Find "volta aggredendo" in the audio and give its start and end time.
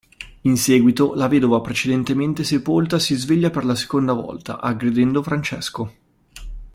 4.13-5.21